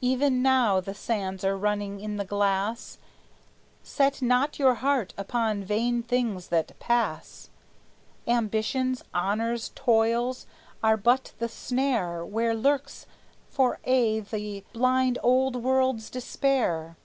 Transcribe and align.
Even 0.00 0.40
now 0.40 0.80
the 0.80 0.94
sands 0.94 1.44
are 1.44 1.54
running 1.54 2.00
in 2.00 2.16
the 2.16 2.24
glass; 2.24 2.96
Set 3.82 4.22
not 4.22 4.58
your 4.58 4.76
heart 4.76 5.12
upon 5.18 5.62
vain 5.62 6.02
things 6.02 6.48
that 6.48 6.72
pass; 6.78 7.50
Ambitions, 8.26 9.04
honors, 9.12 9.68
toils, 9.74 10.46
are 10.82 10.96
but 10.96 11.34
the 11.38 11.50
snare 11.50 12.24
Where 12.24 12.54
lurks 12.54 13.04
for 13.50 13.78
aye 13.86 14.24
the 14.30 14.64
blind 14.72 15.18
old 15.22 15.54
world's 15.56 16.08
despair. 16.08 16.96